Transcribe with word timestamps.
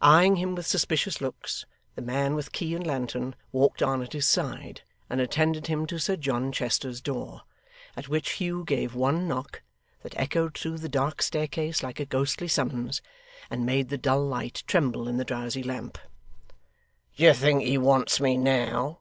Eyeing 0.00 0.36
him 0.36 0.54
with 0.54 0.68
suspicious 0.68 1.20
looks, 1.20 1.66
the 1.96 2.00
man, 2.00 2.36
with 2.36 2.52
key 2.52 2.76
and 2.76 2.86
lantern, 2.86 3.34
walked 3.50 3.82
on 3.82 4.02
at 4.02 4.12
his 4.12 4.24
side, 4.24 4.82
and 5.10 5.20
attended 5.20 5.66
him 5.66 5.84
to 5.86 5.98
Sir 5.98 6.14
John 6.14 6.52
Chester's 6.52 7.00
door, 7.00 7.42
at 7.96 8.06
which 8.08 8.34
Hugh 8.34 8.62
gave 8.62 8.94
one 8.94 9.26
knock, 9.26 9.62
that 10.04 10.16
echoed 10.16 10.56
through 10.56 10.78
the 10.78 10.88
dark 10.88 11.20
staircase 11.22 11.82
like 11.82 11.98
a 11.98 12.04
ghostly 12.04 12.46
summons, 12.46 13.02
and 13.50 13.66
made 13.66 13.88
the 13.88 13.98
dull 13.98 14.24
light 14.24 14.62
tremble 14.68 15.08
in 15.08 15.16
the 15.16 15.24
drowsy 15.24 15.64
lamp. 15.64 15.98
'Do 17.16 17.24
you 17.24 17.34
think 17.34 17.62
he 17.64 17.76
wants 17.76 18.20
me 18.20 18.36
now? 18.36 19.00